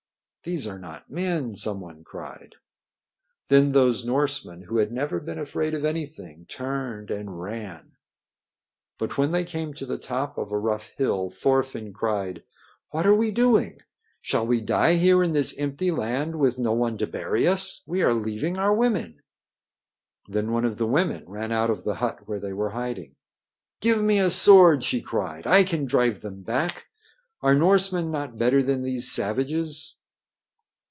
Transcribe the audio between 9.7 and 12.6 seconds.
to the top of a rough hill Thorfinn cried: